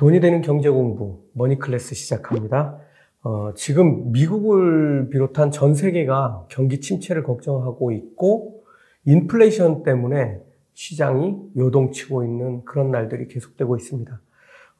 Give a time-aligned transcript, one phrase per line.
[0.00, 2.78] 돈이 되는 경제 공부 머니 클래스 시작합니다.
[3.22, 8.64] 어, 지금 미국을 비롯한 전 세계가 경기 침체를 걱정하고 있고
[9.04, 10.40] 인플레이션 때문에
[10.72, 14.18] 시장이 요동치고 있는 그런 날들이 계속되고 있습니다.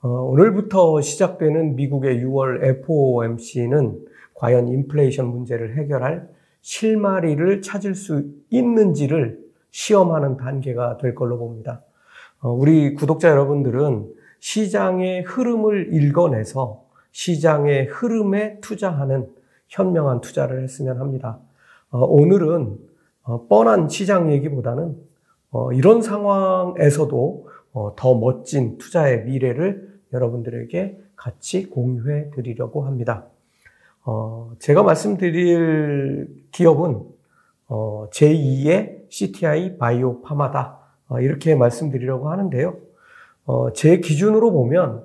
[0.01, 6.31] 어, 오늘부터 시작되는 미국의 6월 FOMC는 과연 인플레이션 문제를 해결할
[6.63, 9.39] 실마리를 찾을 수 있는지를
[9.71, 11.83] 시험하는 단계가 될 걸로 봅니다.
[12.41, 19.29] 어, 우리 구독자 여러분들은 시장의 흐름을 읽어내서 시장의 흐름에 투자하는
[19.69, 21.39] 현명한 투자를 했으면 합니다.
[21.91, 22.79] 어, 오늘은
[23.23, 24.97] 어, 뻔한 시장 얘기보다는
[25.51, 27.49] 어, 이런 상황에서도
[27.95, 33.27] 더 멋진 투자의 미래를 여러분들에게 같이 공유해 드리려고 합니다.
[34.59, 37.05] 제가 말씀드릴 기업은
[37.69, 40.81] 제2의 CTI 바이오 파마다
[41.21, 42.77] 이렇게 말씀드리려고 하는데요.
[43.51, 45.03] 어, 제 기준으로 보면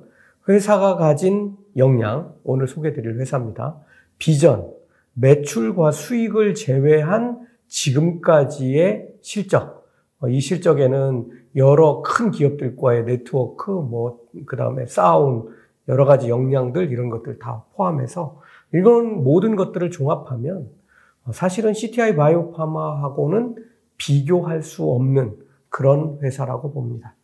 [0.47, 3.77] 회사가 가진 역량, 오늘 소개드릴 회사입니다.
[4.19, 4.71] 비전,
[5.13, 9.89] 매출과 수익을 제외한 지금까지의 실적.
[10.19, 15.47] 어, 이 실적에는 여러 큰 기업들과의 네트워크, 뭐, 그 다음에 쌓아온
[15.87, 20.69] 여러 가지 역량들, 이런 것들 다 포함해서 이런 모든 것들을 종합하면
[21.23, 23.55] 어, 사실은 CTI 바이오파마하고는
[23.97, 25.35] 비교할 수 없는
[25.69, 27.15] 그런 회사라고 봅니다.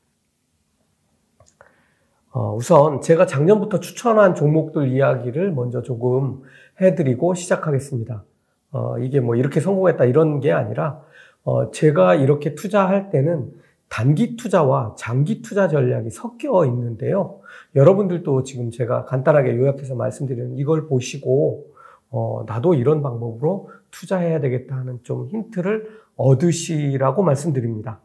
[2.33, 6.41] 어, 우선 제가 작년부터 추천한 종목들 이야기를 먼저 조금
[6.79, 8.23] 해드리고 시작하겠습니다.
[8.71, 11.01] 어, 이게 뭐 이렇게 성공했다 이런 게 아니라
[11.43, 13.51] 어, 제가 이렇게 투자할 때는
[13.89, 17.41] 단기 투자와 장기 투자 전략이 섞여 있는데요.
[17.75, 21.65] 여러분들도 지금 제가 간단하게 요약해서 말씀드리는 이걸 보시고
[22.11, 27.99] 어, 나도 이런 방법으로 투자해야 되겠다 하는 좀 힌트를 얻으시라고 말씀드립니다.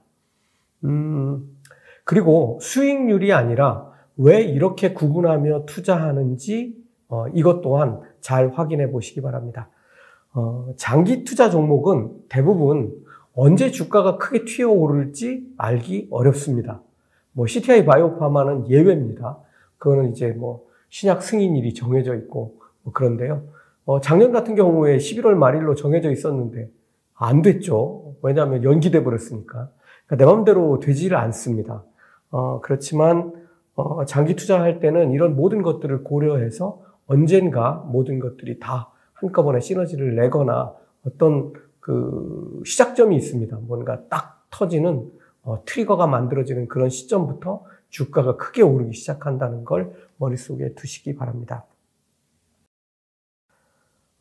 [0.85, 1.49] 음,
[2.03, 6.75] 그리고 수익률이 아니라 왜 이렇게 구분하며 투자하는지
[7.09, 9.69] 어, 이것 또한 잘 확인해 보시기 바랍니다.
[10.33, 12.93] 어, 장기 투자 종목은 대부분
[13.35, 16.83] 언제 주가가 크게 튀어 오를지 알기 어렵습니다.
[17.33, 19.39] 뭐 CTI 바이오파마는 예외입니다.
[19.79, 23.45] 그거는 이제 뭐 신약 승인일이 정해져 있고 뭐 그런데요.
[23.85, 26.71] 어, 작년 같은 경우에 11월 말일로 정해져 있었는데
[27.15, 28.15] 안 됐죠.
[28.23, 29.71] 왜냐하면 연기돼 버렸으니까.
[30.07, 31.85] 그러니까 내 마음대로 되지를 않습니다.
[32.31, 33.33] 어, 그렇지만
[33.77, 40.75] 어, 장기 투자할 때는 이런 모든 것들을 고려해서 언젠가 모든 것들이 다 한꺼번에 시너지를 내거나
[41.07, 43.59] 어떤 그 시작점이 있습니다.
[43.63, 45.11] 뭔가 딱 터지는
[45.43, 51.65] 어, 트리거가 만들어지는 그런 시점부터 주가가 크게 오르기 시작한다는 걸 머릿속에 두시기 바랍니다.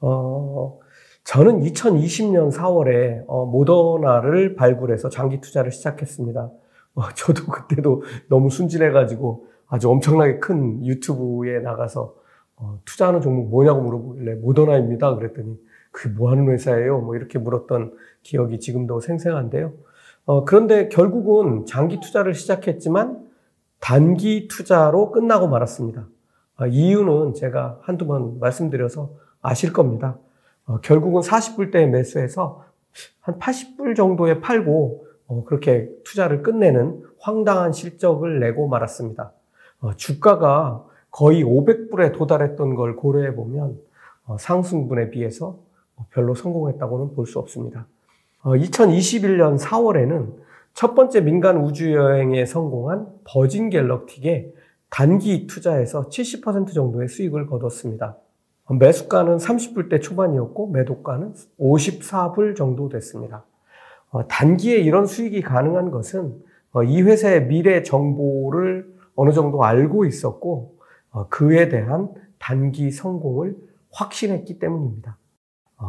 [0.02, 0.80] 어,
[1.24, 6.52] 저는 2020년 4월에 어, 모더나를 발굴해서 장기 투자를 시작했습니다.
[6.96, 12.16] 어, 저도 그때도 너무 순진해가지고 아주 엄청나게 큰 유튜브에 나가서
[12.58, 15.16] 어, 투자하는 종목 뭐냐고 물어보길래 모더나입니다.
[15.16, 15.60] 그랬더니
[15.92, 17.00] 그게 뭐 하는 회사예요?
[17.00, 19.74] 뭐 이렇게 물었던 기억이 지금도 생생한데요.
[20.26, 23.26] 어, 그런데 결국은 장기 투자를 시작했지만
[23.80, 26.08] 단기 투자로 끝나고 말았습니다.
[26.58, 29.12] 어, 이유는 제가 한두 번 말씀드려서
[29.42, 30.18] 아실 겁니다.
[30.66, 32.64] 어, 결국은 40불대에 매수해서
[33.20, 35.05] 한 80불 정도에 팔고 어,
[35.46, 39.32] 그렇게 투자를 끝내는 황당한 실적을 내고 말았습니다.
[39.82, 43.80] 어, 주가가 거의 500불에 도달했던 걸 고려해 보면
[44.26, 45.60] 어, 상승분에 비해서
[46.12, 47.88] 별로 성공했다고는 볼 수 없습니다.
[48.44, 50.34] 2021년 4월에는
[50.74, 54.54] 첫 번째 민간 우주 여행에 성공한 버진 갤럭틱에
[54.90, 58.18] 단기 투자에서 70% 정도의 수익을 거뒀습니다.
[58.80, 63.46] 매수가는 30불대 초반이었고 매도가는 54불 정도 됐습니다.
[64.16, 70.78] 어, 단기에 이런 수익이 가능한 것은 어, 이 회사의 미래 정보를 어느 정도 알고 있었고
[71.10, 73.58] 어, 그에 대한 단기 성공을
[73.92, 75.18] 확신했기 때문입니다.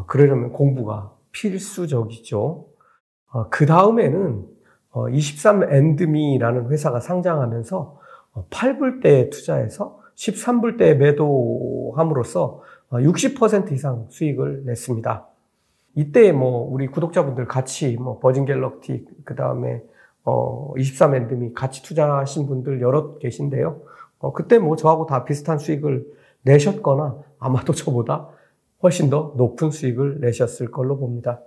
[0.09, 2.67] 그러려면 공부가 필수적이죠.
[3.51, 4.47] 그 다음에는
[4.93, 8.01] 23엔드미라는 회사가 상장하면서
[8.51, 15.27] 8불대에 투자해서 13불대에 매도함으로써 60% 이상 수익을 냈습니다.
[15.97, 19.83] 이때 뭐 우리 구독자분들 같이 뭐 버진 갤럭틱 그 다음에
[20.25, 23.81] 어 23엔드미 같이 투자하신 분들 여러 계신데요.
[24.19, 26.07] 어 그때 뭐 저하고 다 비슷한 수익을
[26.43, 28.29] 내셨거나 아마도 저보다
[28.83, 31.41] 훨씬 더 높은 수익을 내셨을 걸로 봅니다.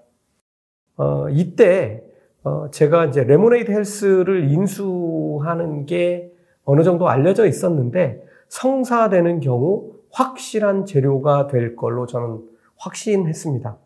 [0.98, 2.04] 어 이때
[2.44, 6.34] 어 제가 이제 레모네이드 헬스를 인수하는 게
[6.66, 12.40] 어느 정도 알려져 있었는데 성사되는 경우 확실한 재료가 될 걸로 저는
[12.78, 13.78] 확신했습니다.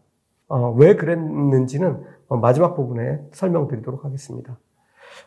[0.54, 4.60] 어, 왜 그랬는지는 어, 마지막 부분에 설명드리도록 하겠습니다.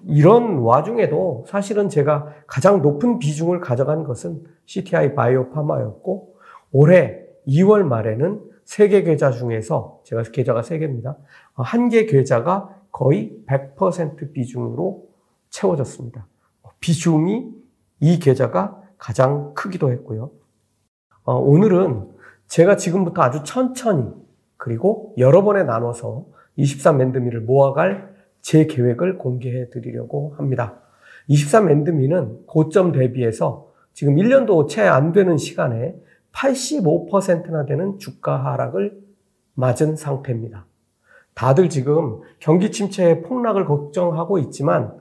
[0.04, 6.36] 이런 와중에도 사실은 제가 가장 높은 비중을 가져간 것은 CTI 바이오파마였고
[6.70, 11.16] 올해 2월 말에는 세 개 계좌 중에서 제가 계좌가 세 개입니다.
[11.54, 15.08] 한 개 계좌가 거의 100% 비중으로
[15.50, 16.24] 채워졌습니다.
[16.78, 17.50] 비중이
[17.98, 20.30] 이 계좌가 가장 크기도 했고요.
[21.24, 22.10] 어, 오늘은
[22.46, 24.04] 제가 지금부터 아주 천천히
[24.66, 26.26] 그리고 여러 번에 나눠서
[26.58, 30.80] 23맨드미를 모아갈 제 계획을 공개해 드리려고 합니다.
[31.30, 35.94] 23맨드미는 고점 대비해서 지금 1년도 채 안 되는 시간에
[36.32, 38.98] 85%나 되는 주가 하락을
[39.54, 40.66] 맞은 상태입니다.
[41.34, 44.94] 다들 지금 경기 침체의 폭락을 걱정하고 있지만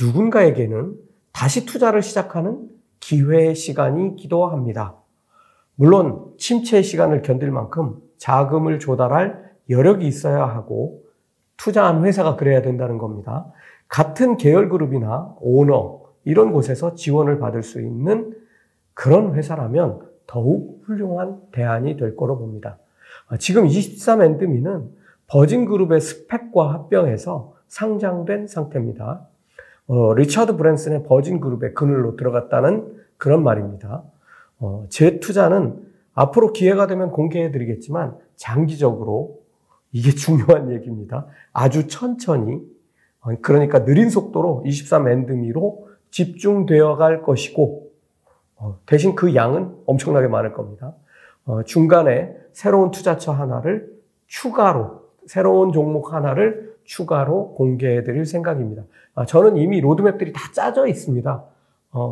[0.00, 0.94] 누군가에게는
[1.32, 2.66] 다시 투자를 시작하는
[2.98, 5.01] 기회의 시간이기도 합니다.
[5.76, 11.02] 물론 침체의 시간을 견딜 만큼 자금을 조달할 여력이 있어야 하고
[11.56, 13.52] 투자한 회사가 그래야 된다는 겁니다.
[13.88, 18.36] 같은 계열 그룹이나 오너 이런 곳에서 지원을 받을 수 있는
[18.94, 22.78] 그런 회사라면 더욱 훌륭한 대안이 될 거로 봅니다.
[23.38, 24.88] 지금 23엔드미는
[25.26, 29.26] 버진그룹의 스펙과 합병해서 상장된 상태입니다.
[29.86, 34.02] 어, 리차드 브랜슨의 Virgin Group의 그늘로 들어갔다는 그런 말입니다.
[34.62, 35.76] 어, 제 투자는
[36.14, 39.40] 앞으로 기회가 되면 공개해 드리겠지만 장기적으로
[39.90, 41.26] 이게 중요한 얘기입니다.
[41.52, 42.62] 아주 천천히
[43.20, 47.90] 어, 그러니까 느린 속도로 23andMe로 집중되어 갈 것이고
[48.56, 50.94] 어, 대신 그 양은 엄청나게 많을 겁니다.
[51.44, 53.92] 어, 중간에 새로운 투자처 하나를
[54.28, 58.84] 추가로 새로운 종목 하나를 추가로 공개해 드릴 생각입니다.
[59.14, 61.44] 아, 저는 이미 로드맵들이 다 짜져 있습니다.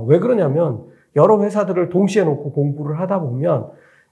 [0.07, 3.71] 왜 그러냐면 여러 회사들을 동시에 놓고 공부를 하다 보면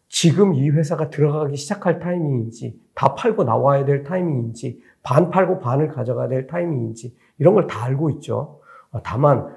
[0.08, 6.28] 지금 이 회사가 들어가기 시작할 타이밍인지, 다 팔고 나와야 될 타이밍인지, 반 팔고 반을 가져가야
[6.28, 8.60] 될 타이밍인지, 이런 걸 다 알고 있죠.
[8.90, 9.54] 어, 다만,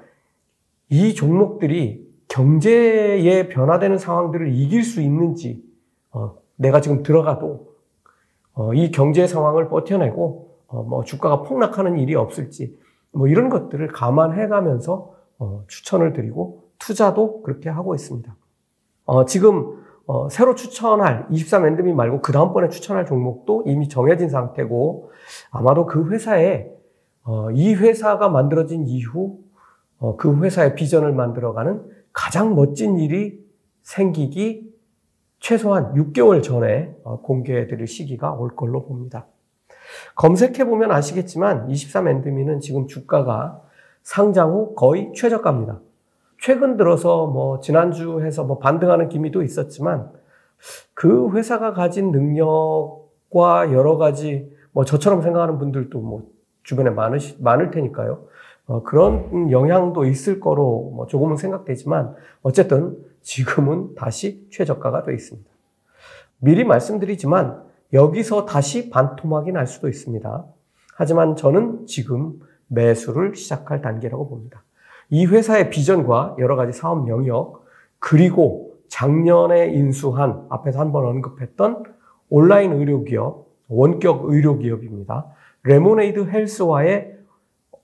[0.90, 5.64] 이 종목들이 경제에 변화되는 상황들을 이길 수 있는지,
[6.10, 7.72] 어, 내가 지금 들어가도
[8.54, 12.78] 어, 이 경제 상황을 버텨내고 뭐 주가가 폭락하는 일이 없을지,
[13.12, 15.14] 뭐 이런 것들을 감안해 가면서
[15.66, 18.34] 추천을 드리고 투자도 그렇게 하고 있습니다.
[19.26, 25.10] 지금 어, 새로 추천할 23엔드미 말고 그 다음번에 추천할 종목도 이미 정해진 상태고
[25.50, 26.68] 아마도 그 회사에
[27.24, 29.38] 어, 이 회사가 만들어진 이후
[29.98, 33.40] 어, 그 회사의 비전을 만들어가는 가장 멋진 일이
[33.82, 34.72] 생기기
[35.38, 39.26] 최소한 6개월 전에 어, 공개해 드릴 시기가 올 걸로 봅니다.
[40.16, 43.62] 검색해 보면 아시겠지만 23 엔드미는 지금 주가가
[44.02, 45.80] 상장 후 거의 최저가입니다.
[46.42, 50.10] 최근 들어서 뭐 지난주 해서 뭐 반등하는 기미도 있었지만
[50.92, 56.26] 그 회사가 가진 능력과 여러 가지 뭐 저처럼 생각하는 분들도 뭐
[56.64, 58.24] 주변에 많으 많을 테니까요.
[58.66, 65.48] 어, 그런 영향도 있을 거로 뭐 조금은 생각되지만 어쨌든 지금은 다시 최저가가 되어 있습니다.
[66.38, 67.62] 미리 말씀드리지만
[67.92, 70.44] 여기서 다시 반토막이 날 수도 있습니다.
[70.96, 74.64] 하지만 저는 지금 매수를 시작할 단계라고 봅니다.
[75.14, 77.66] 이 회사의 비전과 여러 가지 사업 영역,
[77.98, 81.82] 그리고 작년에 인수한 앞에서 한번 언급했던
[82.30, 85.26] 온라인 의료기업, 원격 의료기업입니다.
[85.64, 87.14] 레모네이드 헬스와의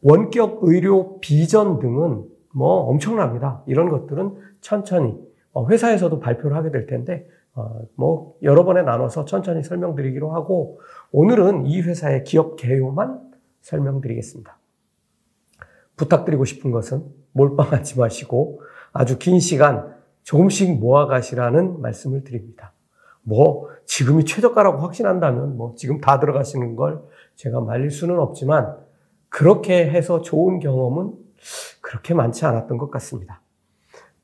[0.00, 3.62] 원격 의료 비전 등은 뭐 엄청납니다.
[3.66, 5.14] 이런 것들은 천천히
[5.52, 10.80] 어, 회사에서도 발표를 하게 될 텐데 어, 뭐 여러 번에 나눠서 천천히 설명드리기로 하고
[11.12, 13.20] 오늘은 이 회사의 기업 개요만
[13.60, 14.57] 설명드리겠습니다.
[15.98, 18.62] 부탁드리고 싶은 것은 몰빵하지 마시고
[18.92, 22.72] 아주 긴 시간 조금씩 모아가시라는 말씀을 드립니다.
[23.22, 27.02] 뭐 지금이 최저가라고 확신한다면 뭐 지금 다 들어가시는 걸
[27.36, 28.76] 제가 말릴 수는 없지만
[29.28, 31.12] 그렇게 해서 좋은 경험은
[31.82, 33.42] 그렇게 많지 않았던 것 같습니다.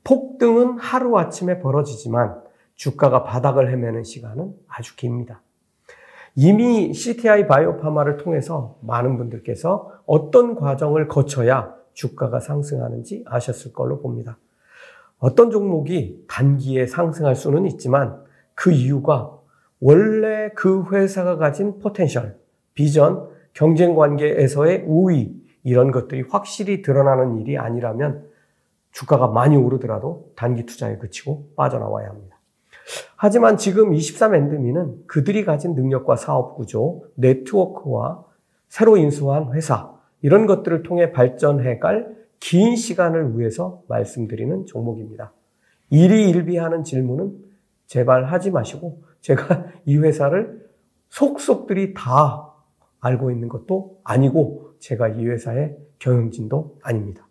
[0.04, 2.42] 폭등은 하루아침에 벌어지지만
[2.74, 5.42] 주가가 바닥을 헤매는 시간은 아주 깁니다.
[6.36, 14.38] 이미 CTI 바이오파마를 통해서 많은 분들께서 어떤 과정을 거쳐야 주가가 상승하는지 아셨을 걸로 봅니다.
[15.18, 18.20] 어떤 종목이 단기에 상승할 수는 있지만
[18.54, 19.38] 그 이유가
[19.80, 22.36] 원래 그 회사가 가진 potential,
[22.74, 28.28] 비전, 경쟁 관계에서의 우위, 이런 것들이 확실히 드러나는 일이 아니라면
[28.90, 32.33] 주가가 많이 오르더라도 단기 투자에 그치고 빠져나와야 합니다.
[33.16, 38.24] 하지만 지금 23andMe는 그들이 가진 능력과 사업 구조, 네트워크와
[38.68, 45.32] 새로 인수한 회사, 이런 것들을 통해 발전해 갈 긴 시간을 위해서 말씀드리는 종목입니다.
[45.88, 47.38] 일희일비하는 질문은
[47.86, 50.68] 제발 하지 마시고 제가 이 회사를
[51.08, 52.52] 속속들이 다
[53.00, 57.26] 알고 있는 것도 아니고 제가 이 회사의 경영진도 아닙니다.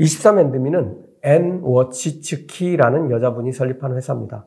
[0.00, 4.46] 23andMe는 앤 워치츠키라는 여자분이 설립한 회사입니다.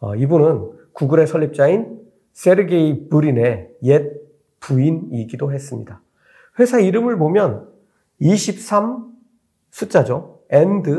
[0.00, 1.98] 어, 이분은 구글의 설립자인
[2.32, 4.12] 세르게이 브린의 옛
[4.60, 6.00] 부인이기도 했습니다.
[6.58, 7.68] 회사 이름을 보면
[8.20, 9.08] 23
[9.70, 10.40] 숫자죠.
[10.52, 10.90] and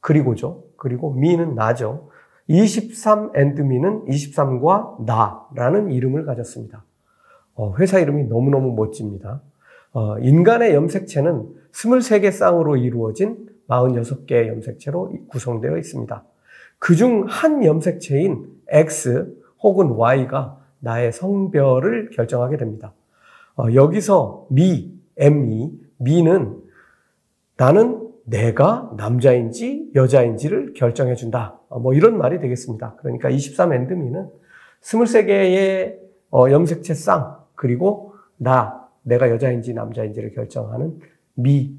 [0.00, 0.64] 그리고죠.
[0.76, 2.10] 그리고 me는 나죠.
[2.48, 6.84] 23 and me는 23과 나라는 이름을 가졌습니다.
[7.54, 9.42] 어, 회사 이름이 너무너무 멋집니다.
[9.92, 16.24] 어, 인간의 염색체는 23개 쌍으로 이루어진 46개의 염색체로 구성되어 있습니다.
[16.78, 22.92] 그중 한 염색체인 X 혹은 Y가 나의 성별을 결정하게 됩니다.
[23.56, 26.62] 어, 여기서 미, ME, 미는
[27.56, 31.58] 나는 내가 남자인지 여자인지를 결정해 준다.
[31.68, 32.96] 어, 뭐 이런 말이 되겠습니다.
[32.98, 34.28] 그러니까 23 엔드미는
[34.82, 35.96] 23개의
[36.30, 40.98] 어, 염색체 쌍, 그리고 나, 내가 여자인지 남자인지를 결정하는
[41.34, 41.76] 미,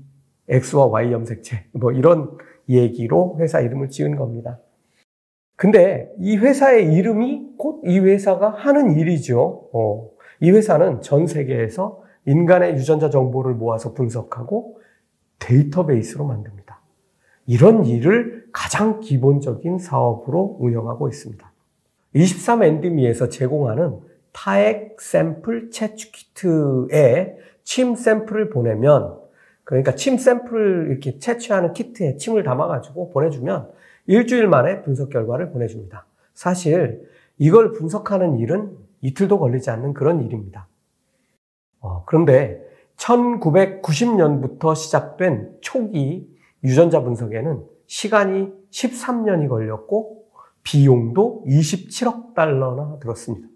[0.49, 2.37] X와 Y 염색체, 뭐 이런
[2.69, 4.59] 얘기로 회사 이름을 지은 겁니다.
[5.57, 9.69] 근데 이 회사의 이름이 곧 이 회사가 하는 일이죠.
[9.73, 10.09] 어,
[10.39, 14.79] 이 회사는 전 세계에서 인간의 유전자 정보를 모아서 분석하고
[15.39, 16.79] 데이터베이스로 만듭니다.
[17.47, 21.51] 이런 일을 가장 기본적인 사업으로 운영하고 있습니다.
[22.15, 23.99] 23엔드미에서 제공하는
[24.33, 29.17] 타액 샘플 채취 키트에 침 샘플을 보내면
[29.63, 33.69] 그러니까 침 샘플을 이렇게 채취하는 키트에 침을 담아가지고 보내주면
[34.07, 36.05] 일주일 만에 분석 결과를 보내줍니다.
[36.33, 40.67] 사실 이걸 분석하는 일은 이틀도 걸리지 않는 그런 일입니다.
[41.79, 42.65] 어, 그런데
[42.97, 46.27] 1990년부터 시작된 초기
[46.63, 50.25] 유전자 분석에는 시간이 13년이 걸렸고
[50.63, 53.47] 비용도 27억 달러나 들었습니다.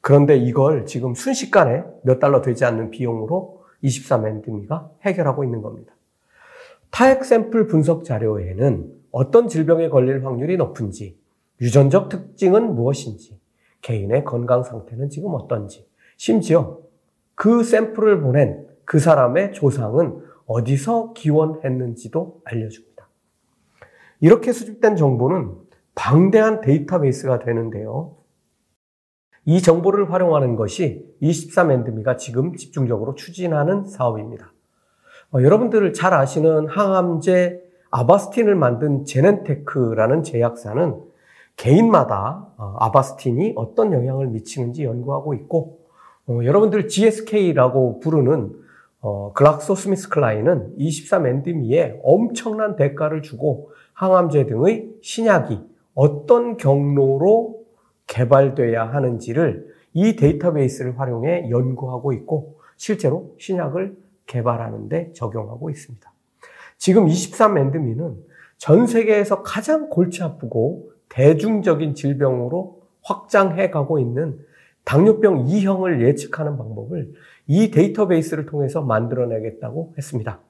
[0.00, 5.94] 그런데 이걸 지금 순식간에 몇 달러 되지 않는 비용으로 23엔드미가 해결하고 있는 겁니다.
[6.90, 11.18] 타액 샘플 분석 자료에는 어떤 질병에 걸릴 확률이 높은지,
[11.60, 13.38] 유전적 특징은 무엇인지,
[13.82, 16.80] 개인의 건강 상태는 지금 어떤지, 심지어
[17.34, 23.08] 그 샘플을 보낸 그 사람의 조상은 어디서 기원했는지도 알려줍니다.
[24.20, 25.56] 이렇게 수집된 정보는
[25.94, 28.16] 방대한 데이터베이스가 되는데요.
[29.44, 34.52] 이 정보를 활용하는 것이 23엔드미가 지금 집중적으로 추진하는 사업입니다.
[35.34, 37.61] 어, 여러분들 잘 아시는 항암제
[37.92, 41.00] 아바스틴을 만든 제넨테크라는 제약사는
[41.56, 45.78] 개인마다 어, 아바스틴이 어떤 영향을 미치는지 연구하고 있고
[46.26, 48.52] 어, 여러분들 GSK라고 부르는
[49.02, 55.60] 어, 글락소스미스클라인은 23엔드미에 엄청난 대가를 주고 항암제 등의 신약이
[55.94, 57.62] 어떤 경로로
[58.06, 63.96] 개발돼야 하는지를 이 데이터베이스를 활용해 연구하고 있고 실제로 신약을
[64.26, 66.11] 개발하는데 적용하고 있습니다.
[66.82, 68.16] 지금 23 엔드미는
[68.58, 74.40] 전 세계에서 가장 골치 아프고 대중적인 질병으로 확장해 가고 있는
[74.82, 77.12] 당뇨병 2형을 예측하는 방법을
[77.46, 80.40] 이 데이터베이스를 통해서 만들어내겠다고 했습니다.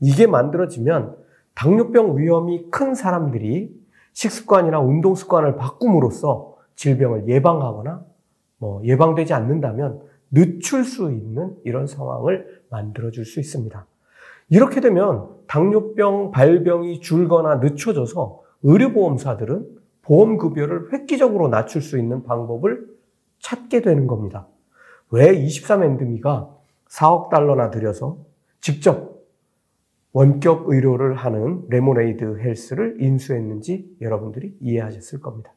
[0.00, 1.14] 이게 만들어지면
[1.54, 3.78] 당뇨병 위험이 큰 사람들이
[4.14, 8.02] 식습관이나 운동 습관을 바꿈으로써 질병을 예방하거나
[8.56, 13.86] 뭐 예방되지 않는다면 늦출 수 있는 이런 상황을 만들어 줄 수 있습니다.
[14.48, 22.86] 이렇게 되면 당뇨병 발병이 줄거나 늦춰져서 의료보험사들은 보험급여를 획기적으로 낮출 수 있는 방법을
[23.40, 24.46] 찾게 되는 겁니다.
[25.10, 26.54] 왜 23엔드미가
[26.88, 28.18] 4억 달러나 들여서
[28.60, 29.16] 직접
[30.12, 35.52] 원격 의료를 하는 레모네이드 헬스를 인수했는지 여러분들이 이해하셨을 겁니다.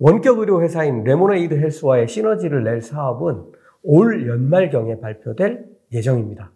[0.00, 6.52] 원격 의료 회사인 Lemonaid Health와의 시너지를 낼 사업은 올 연말경에 발표될 예정입니다.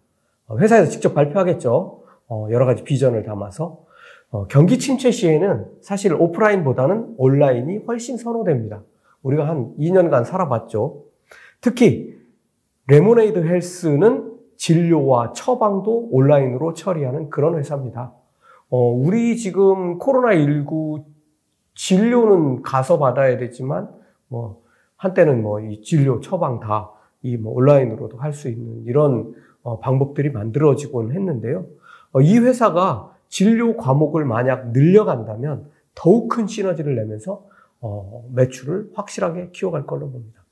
[0.46, 2.02] 어, 회사에서 직접 발표하겠죠.
[2.28, 3.84] 어, 여러 가지 비전을 담아서.
[4.30, 8.82] 어, 경기 침체 시에는 사실 오프라인보다는 온라인이 훨씬 선호됩니다.
[9.22, 11.04] 우리가 한 2년간 살아봤죠.
[11.60, 12.18] 특히
[12.88, 18.12] Lemonaid Health는 진료와 처방도 온라인으로 처리하는 그런 회사입니다.
[18.70, 21.04] 우리 지금 코로나19
[21.74, 23.90] 진료는 가서 받아야 되지만
[24.28, 24.62] 뭐
[24.96, 26.90] 한때는 뭐 이 진료 처방 다
[27.22, 29.34] 이 뭐 온라인으로도 할 수 있는 이런 어
[29.80, 31.66] 방법들이 만들어지곤 했는데요.
[32.12, 37.44] 어이 회사가 진료 과목을 만약 늘려간다면 더욱 큰 시너지를 내면서
[37.80, 40.42] 어 매출을 확실하게 키워갈 걸로 봅니다.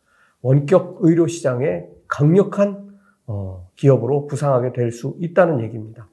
[0.43, 2.91] 원격 의료 시장에 강력한
[3.27, 6.09] 어 기업으로 부상하게 될 수 있다는 얘기입니다.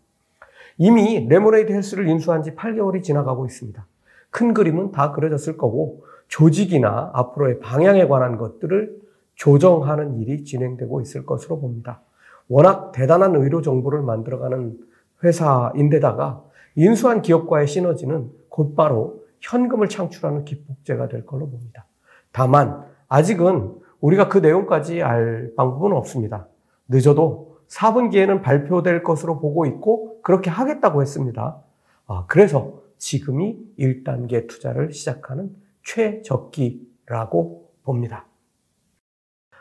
[0.77, 3.85] 이미 레모네이드 헬스를 인수한 지 8개월이 지나가고 있습니다.
[4.29, 8.97] 큰 그림은 다 그려졌을 거고 조직이나 앞으로의 방향에 관한 것들을
[9.35, 12.01] 조정하는 일이 진행되고 있을 것으로 봅니다.
[12.49, 14.77] 워낙 대단한 의료 정보를 만들어가는
[15.23, 16.43] 회사인데다가
[16.75, 21.85] 인수한 기업과의 시너지는 곧바로 현금을 창출하는 기폭제가 될 걸로 봅니다.
[22.31, 26.47] 다만 아직은 우리가 그 내용까지 알 방법은 없습니다.
[26.87, 31.61] 늦어도 4분기에는 발표될 것으로 보고 있고 그렇게 하겠다고 했습니다.
[32.07, 38.25] 아, 그래서 지금이 1단계 투자를 시작하는 최적기라고 봅니다.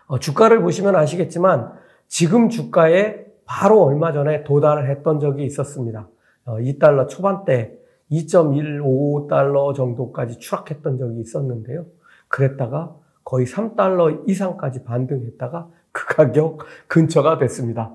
[0.07, 1.73] 어, 주가를 보시면 아시겠지만
[2.09, 6.09] 지금 주가에 바로 얼마 전에 도달을 했던 적이 있었습니다.
[6.45, 7.77] 어, 2달러 초반대
[8.11, 11.87] 2.15달러 정도까지 추락했던 적이 있었는데요.
[12.29, 17.93] 그랬다가 거의 3달러 이상까지 반등했다가 그 가격 근처가 됐습니다.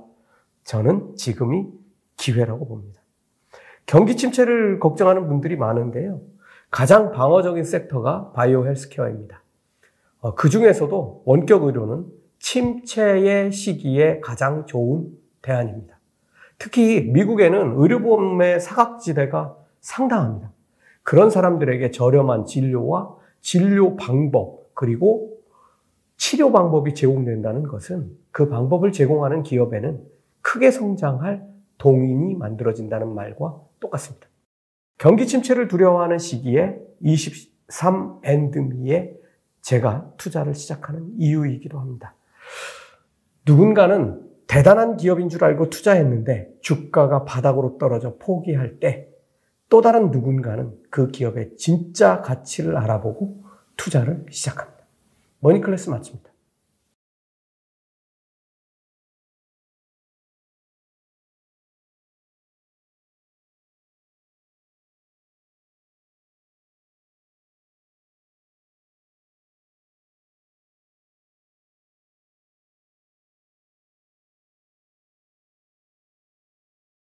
[0.63, 1.68] 저는 지금이
[2.18, 3.01] 기회라고 봅니다.
[3.86, 6.22] 경기 침체를 걱정하는 분들이 많은데요.
[6.70, 9.41] 가장 방어적인 섹터가 바이오 헬스케어입니다.
[10.22, 12.06] 어, 그 중에서도 원격 의료는
[12.41, 15.07] 침체의 시기에 가장 좋은
[15.41, 16.00] 대안입니다.
[16.57, 20.51] 특히 미국에는 의료보험의 사각지대가 상당합니다.
[21.03, 25.39] 그런 사람들에게 저렴한 진료와 진료 방법, 그리고
[26.17, 30.03] 치료 방법이 제공된다는 것은 그 방법을 제공하는 기업에는
[30.41, 31.48] 크게 성장할
[31.79, 34.27] 동인이 만들어진다는 말과 똑같습니다.
[35.00, 39.15] 경기 침체를 두려워하는 시기에 23 엔드미에
[39.62, 42.13] 제가 투자를 시작하는 이유이기도 합니다.
[43.45, 49.12] 누군가는 대단한 기업인 줄 알고 투자했는데 주가가 바닥으로 떨어져 포기할 때
[49.71, 53.41] 또 다른 누군가는 그 기업의 진짜 가치를 알아보고
[53.77, 54.83] 투자를 시작합니다.
[55.39, 56.29] 머니클래스 마칩니다.